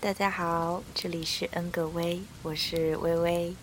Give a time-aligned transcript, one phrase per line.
[0.00, 3.54] 大家好，这里是恩格威，我是微微。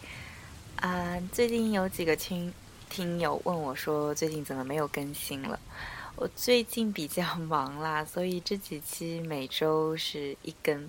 [0.75, 2.53] 啊，最近有几个听
[2.87, 5.59] 听友问我说，最近怎么没有更新了？
[6.15, 10.87] 我最近比较 忙啦，所以这几期每周是一更。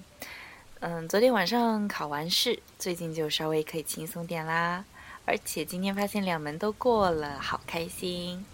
[0.81, 4.85] 嗯，昨天晚上考完试，最近就稍微可以轻松点啦。
[5.25, 8.45] 而且今天发现两门都过了，好开心。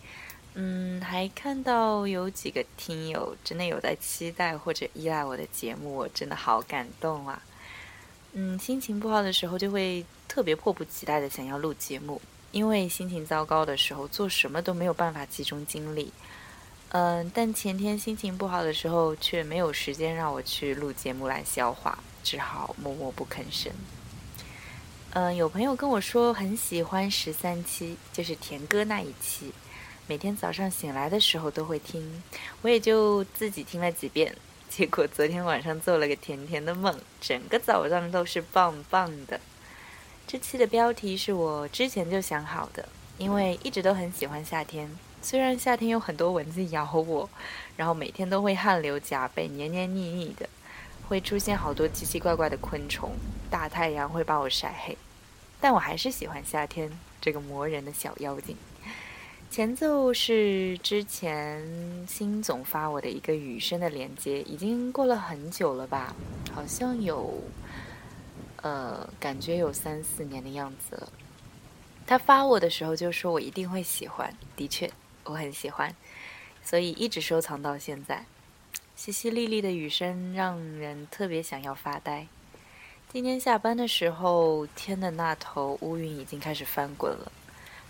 [0.59, 7.43] 嗯，还看到有几个听友真的有在期待或者依赖我的节目，我真的好感动啊。
[8.33, 12.21] 嗯，心情不好的时候就会特别迫不及待的想要录节目，
[12.53, 16.11] 因为心情糟糕的时候做什么都没有办法集中精力。
[16.89, 21.99] 嗯，但前天心情不好的时候却没有时间让我去录节目来消化。
[22.25, 23.73] 只好默默不吭声。
[25.11, 29.53] 嗯，有朋友跟我说很喜欢十三期，就是田歌那一期，
[30.09, 32.23] 每天早上醒来的时候都会听，
[32.63, 34.35] 我也就自己听了几遍。
[34.71, 39.41] 结果昨天晚上做了个甜甜的梦，整个早上都是棒棒的。
[40.27, 44.91] 这期的标题是我之前就想好的，因为一直都很喜欢夏天，
[45.23, 47.29] 虽然夏天有很多蚊子咬我，
[47.77, 50.49] 然后每天都会汗流浃背、黏黏腻腻的。
[51.09, 53.13] 会出现好多奇奇怪怪的昆虫，
[53.49, 54.99] 大太阳会把我晒黑，
[55.61, 58.57] 但我还是喜欢夏天这个磨人的小妖精。
[59.57, 61.67] 前奏是之前
[62.07, 66.15] 辛总发我的一个雨声的连接，已经过了很久了吧？
[66.53, 67.43] 好像有，
[68.61, 71.09] 呃，感觉有三四年的样子了。
[72.07, 74.91] 他发我的时候就说我一定会喜欢，的确
[75.25, 75.97] 我很喜欢，
[76.63, 78.27] 所以一直收藏到现在。
[78.95, 82.27] 淅淅沥沥的雨声让人特别想要发呆。
[83.11, 87.33] 今天下班的时候，天的那头乌云已经开始翻滚了。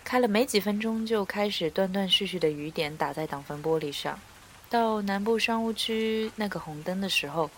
[0.07, 4.17] 开了没几分钟，就开始断断续续的雨点打在挡风玻璃上。
[4.69, 7.51] 到南部商务区那个红灯的时候，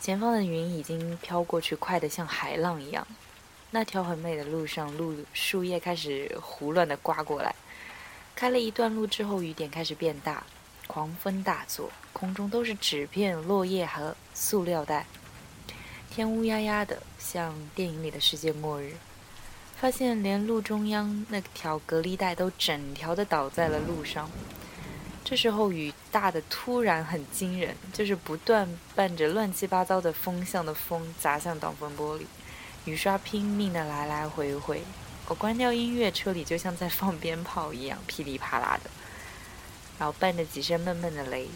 [0.00, 3.06] 前方的云已经飘过去，快得像海浪一样。
[3.70, 7.54] 那条很美的路上，路树叶开始胡乱的刮过来。
[8.34, 10.42] 开了一段路之后，雨点开始变大。
[10.88, 15.06] 狂风大作，空中都是纸片、落叶和塑料袋，
[16.10, 18.94] 天乌压压的，像电影里的世界末日。
[19.76, 24.30] 发现连路中央那条隔离带都整条的倒在了路上。
[25.24, 32.24] 这时候雨大的突然很惊人，就是不断伴着乱七八糟的风向的风砸向挡风玻璃，
[32.84, 34.82] 雨刷拼命的来来回回。
[35.26, 38.90] 我关掉音乐，车里就像在放鞭炮一样，噼里啪啦的。
[39.98, 41.48] 然后伴着几声闷闷的雷，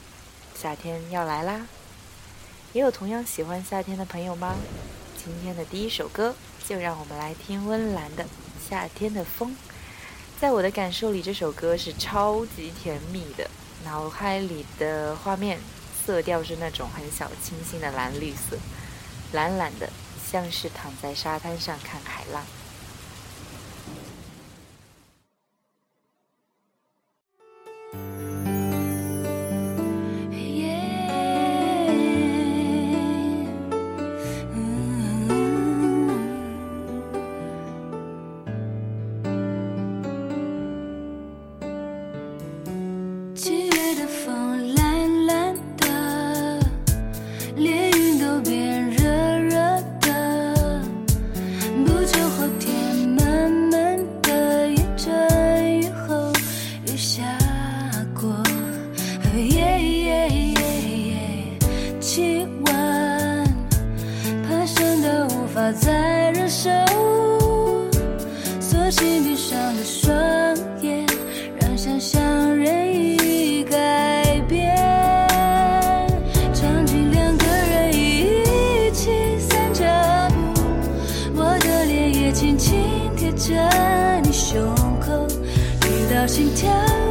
[0.55, 1.67] 夏天要来啦！
[2.73, 4.57] 也有同样喜欢夏天的朋友吗？
[5.23, 6.35] 今天的第一首歌，
[6.69, 8.25] 就让我们来听温岚的
[8.69, 9.51] 《夏天的风》。
[10.39, 13.49] 在我的感受里，这首歌是超级甜蜜的，
[13.87, 15.59] 脑海里的画面
[16.05, 18.59] 色调是那种很小清新的蓝绿色，
[19.33, 19.89] 懒懒的，
[20.31, 22.45] 像是躺在沙滩上看海浪。
[83.49, 84.61] 着你胸
[85.01, 85.27] 口
[85.81, 87.08] 听到心跳。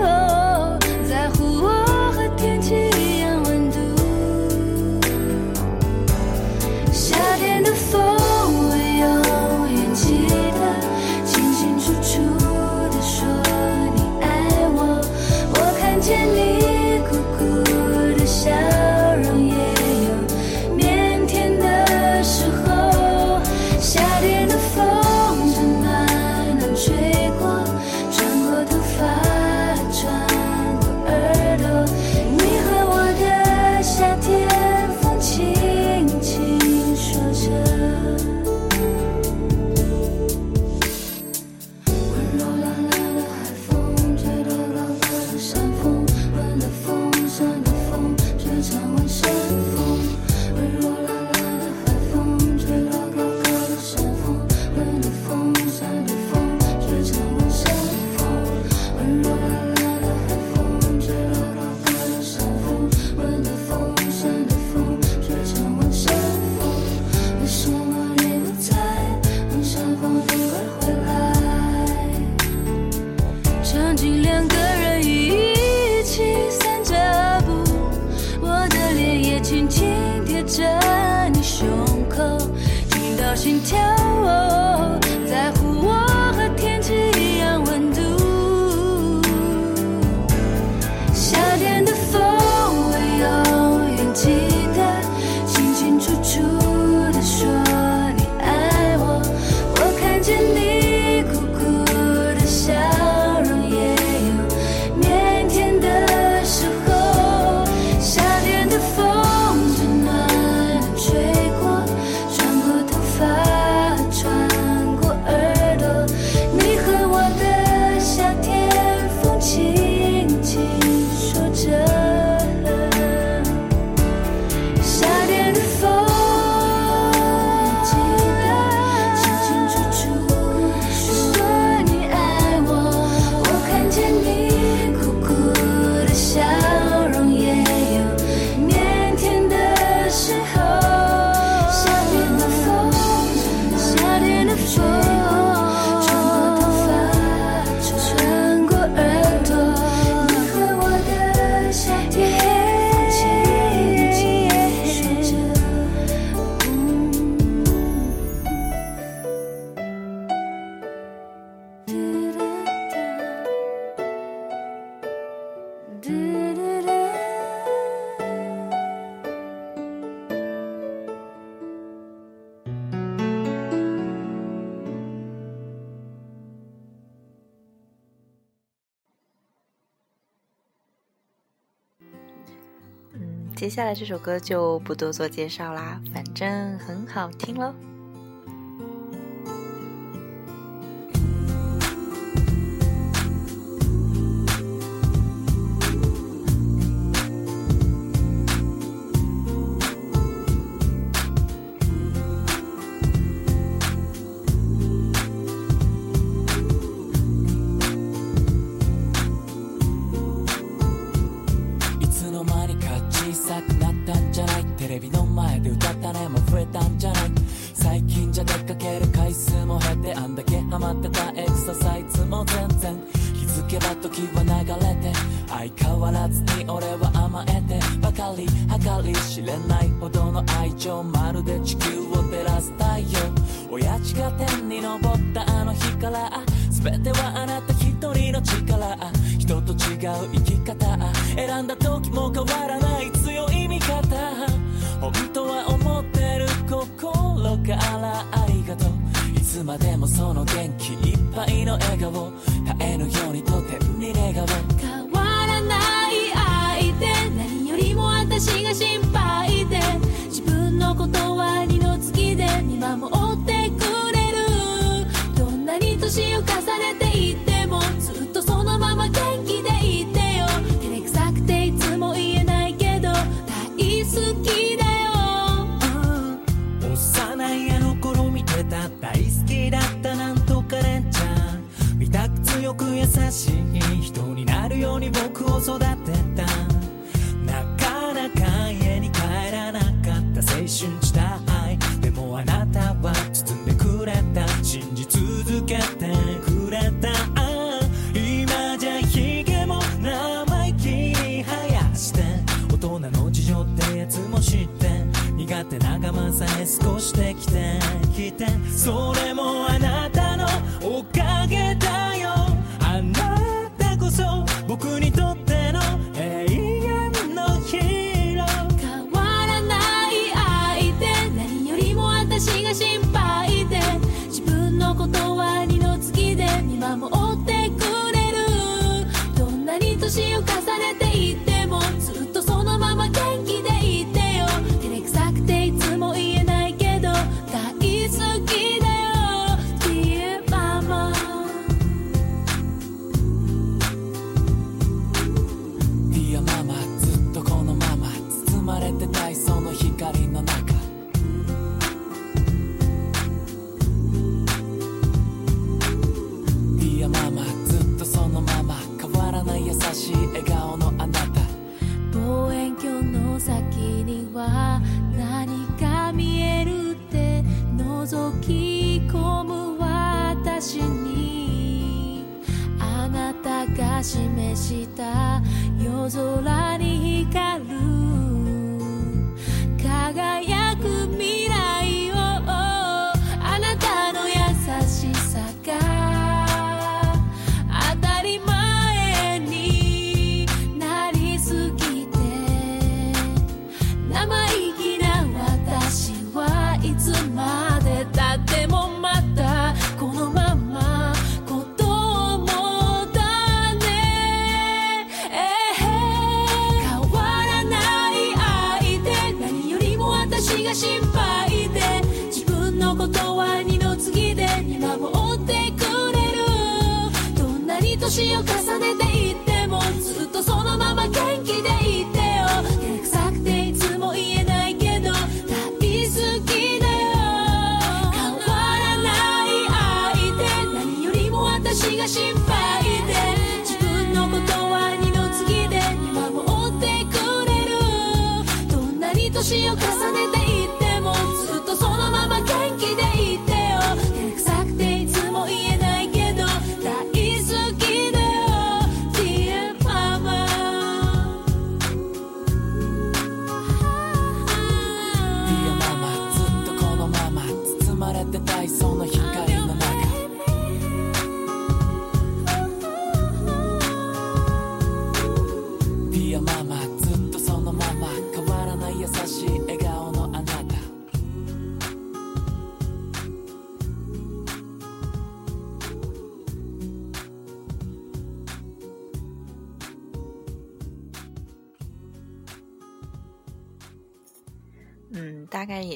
[183.68, 187.74] 接下来这首歌就不多做介绍啦，反正很好听喽。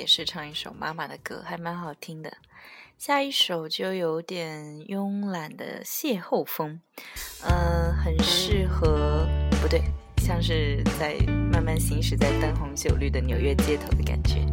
[0.02, 2.34] 也是唱一首妈妈的歌还蛮好听的。
[2.98, 6.82] 下一首就有点慵懒的邂逅风。
[7.44, 9.28] 呃很适合
[9.62, 9.84] 不对
[10.18, 11.16] 像是在
[11.52, 14.44] 慢慢行驶在灯红酒绿的纽约街头的感觉。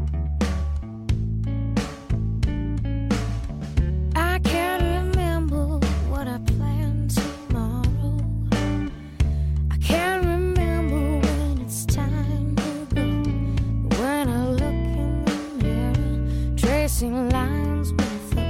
[16.99, 18.48] crossing lines with a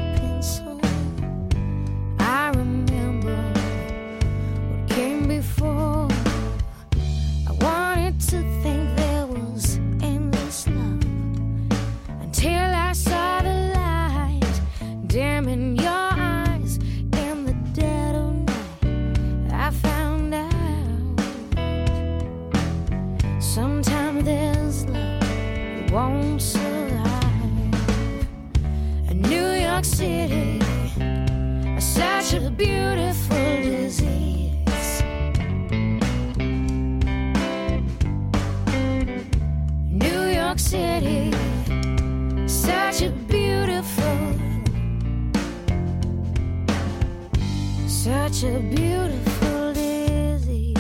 [48.39, 50.77] such a beautiful disease.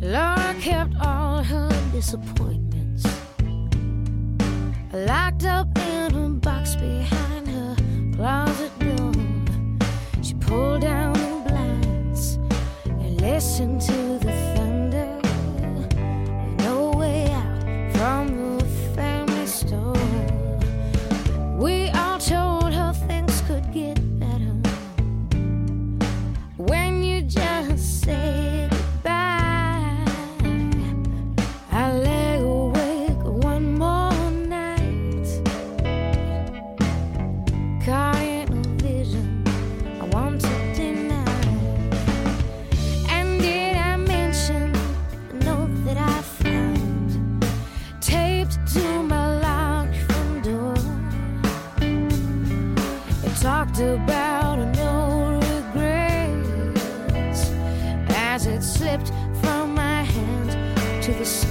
[0.00, 3.04] Laura kept all her disappointments
[4.92, 5.83] locked up.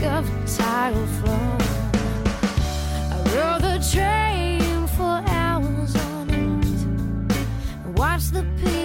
[0.05, 1.57] of tidal flow.
[3.11, 6.65] I rode the train for hours on end
[7.85, 8.82] and watched the people.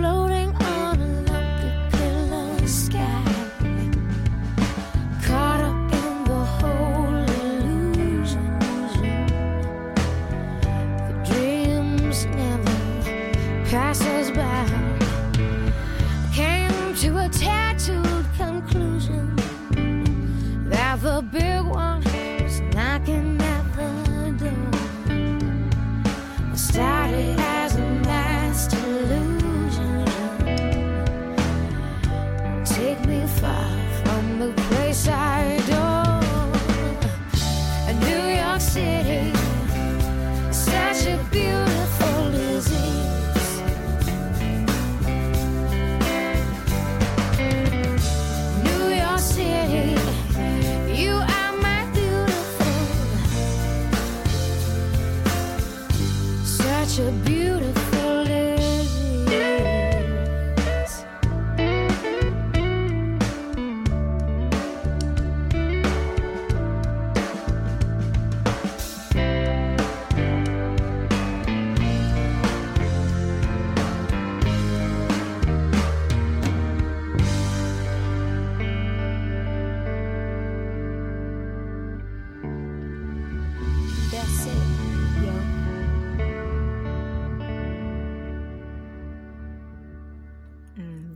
[0.00, 3.22] Floating on a lumpy pillow sky.
[5.26, 8.48] Caught up in the whole illusion.
[11.06, 12.76] The dreams never
[13.70, 14.49] pass us by.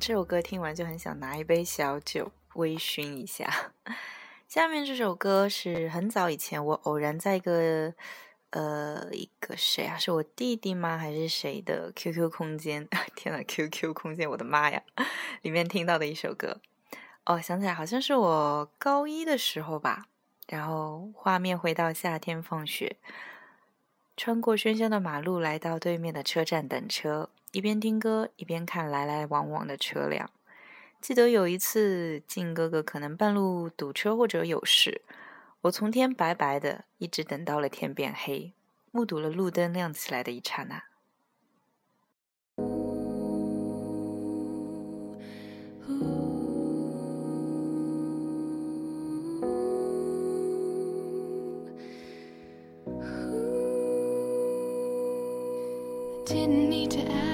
[0.06, 3.72] 这首歌听完就很想拿一杯小酒微醺一下。
[4.46, 7.94] 下面这首歌是很早以前我偶然在一个
[8.50, 10.98] 呃一个谁啊，是我弟弟吗？
[10.98, 12.86] 还是谁的 QQ 空间？
[13.16, 14.82] 天呐 q q 空间，我的妈呀！
[15.40, 16.60] 里面听到的一首歌。
[17.24, 20.08] 哦，想起来好像是我高一的时候吧。
[20.48, 22.98] 然后画面回到夏天放学，
[24.18, 30.28] 穿过喧嚣的马路，来到对面的车站等车，一边听歌一边看来来往往的车辆。
[31.00, 35.02] 记得有一次，靖哥哥可能半路堵车或者有事，
[35.60, 38.52] 我从天白白的一直等到了天变黑，
[38.90, 40.82] 目睹了路灯亮起来的一刹那。
[56.26, 57.33] Didn't need to ask.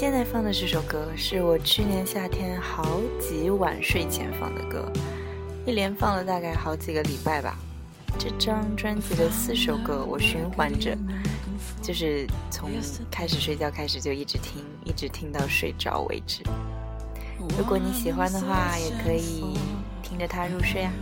[0.00, 4.88] 现在放的这首歌是我去年夏天好几晚睡前放的歌
[5.66, 7.58] 一连放了大概好几个礼拜吧
[8.16, 10.96] 这张专辑的四首歌我循环着
[11.82, 12.70] 就是从
[13.10, 16.44] 开始睡觉开始就一直听一直听到睡着为止。
[17.58, 19.58] 如果你喜欢的话也可以
[20.00, 20.92] 听着它入睡啊。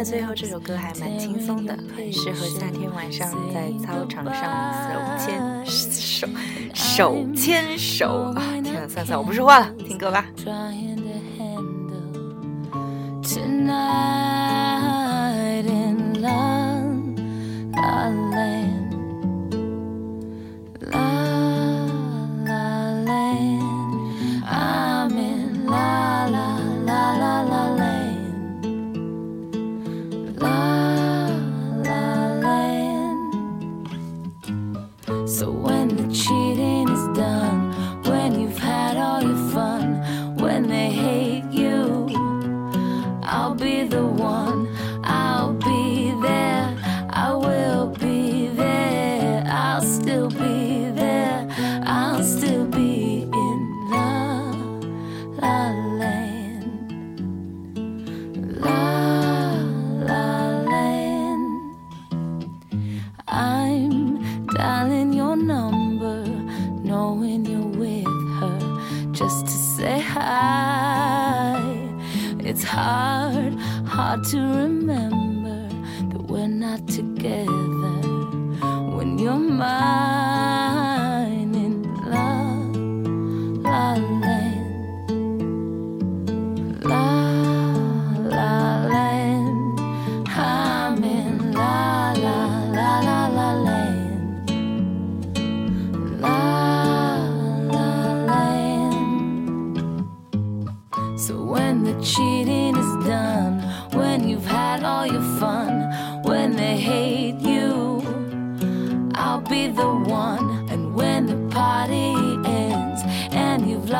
[0.00, 4.42] 的最后，这首歌还蛮轻松的，很适合夏天晚上在操场上
[4.88, 6.26] 手牵手
[6.74, 8.42] 手牵手啊！
[8.62, 10.24] 天呐，算算，我不说话了，听歌吧。
[13.22, 14.29] tonight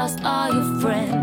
[0.01, 1.19] lost all your friends,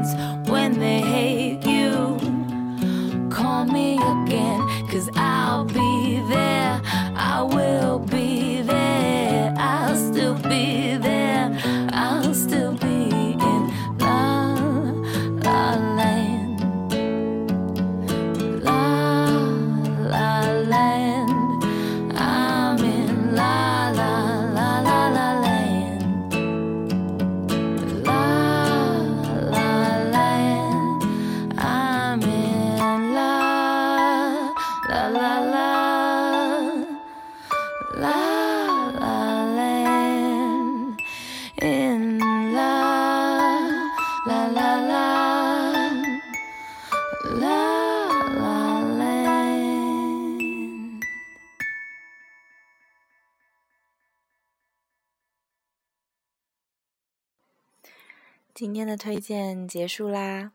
[58.78, 60.52] 今天的推荐结束啦。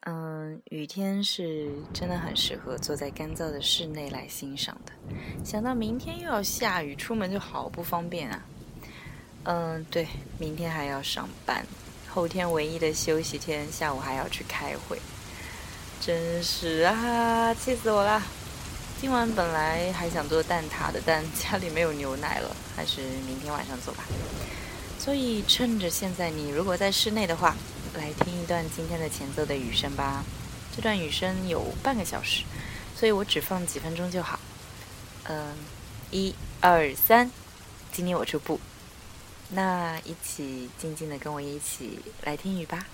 [0.00, 4.92] 嗯，雨天是真的很适合坐在干燥的室内来欣赏的。
[5.44, 8.44] 想到明天又要下雨，出门就好不方便啊。
[9.44, 10.04] 嗯，对，
[10.36, 11.64] 明天还要上班，
[12.08, 14.98] 后天唯一的休息天，下午还要去开会，
[16.00, 18.20] 真是啊，气死我啦！
[19.00, 24.02] 今晚本来还想做蛋挞的，但家里没有牛奶了，还是明天晚上做吧。
[25.04, 27.54] 所以趁着现在你如果在室内的话，
[27.92, 30.24] 来听一段今天的前奏的雨声吧。
[30.74, 32.44] 这段雨声有半个小时，
[32.96, 34.40] 所以我只放几分钟就好。
[35.24, 35.54] 嗯，
[36.10, 37.30] 一二三，
[37.92, 38.58] 今天我出不，
[39.50, 42.86] 那一起静静的跟我一起来听雨吧。